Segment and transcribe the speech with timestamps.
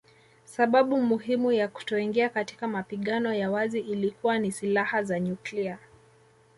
[0.45, 5.79] Sababu muhimu ya kutoingia katika mapigano ya wazi ilikuwa ni silaha za nyuklia